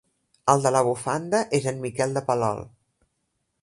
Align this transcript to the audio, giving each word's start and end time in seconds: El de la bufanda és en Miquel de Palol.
El 0.53 0.63
de 0.63 0.71
la 0.75 0.81
bufanda 0.87 1.43
és 1.59 1.69
en 1.75 1.79
Miquel 1.87 2.19
de 2.19 2.25
Palol. 2.31 2.67